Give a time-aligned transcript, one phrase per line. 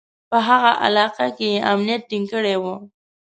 [0.29, 2.63] په هغه علاقه کې یې امنیت ټینګ کړی و.